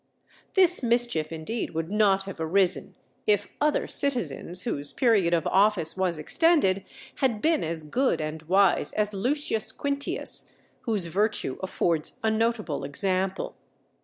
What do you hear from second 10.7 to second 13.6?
whose virtue affords a notable example.